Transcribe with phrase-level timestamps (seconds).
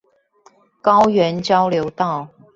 [0.81, 2.29] 高原交流道